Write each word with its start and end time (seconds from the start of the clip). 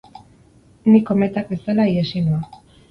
Ni 0.95 0.99
kometak 1.11 1.47
bezala 1.55 1.89
ihesi 1.95 2.19
noa. 2.29 2.45